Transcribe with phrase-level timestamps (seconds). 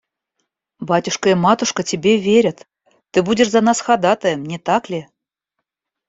[0.79, 2.65] Батюшка и матушка тебе верят:
[3.11, 5.07] ты будешь за нас ходатаем, не так ли?